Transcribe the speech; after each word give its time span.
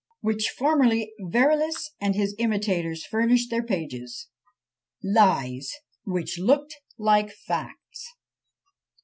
_"with 0.23 0.37
which 0.37 0.49
formerly 0.49 1.13
Varillas 1.21 1.91
and 2.01 2.15
his 2.15 2.33
imitators 2.39 3.05
furnished 3.05 3.51
their 3.51 3.61
pages; 3.61 4.29
lies 5.03 5.71
which 6.05 6.39
looked 6.39 6.75
like 6.97 7.29
facts! 7.29 8.07